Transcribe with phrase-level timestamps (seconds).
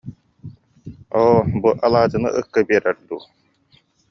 [1.19, 3.21] Оо, бу алаадьыны ыкка биэрэр дуу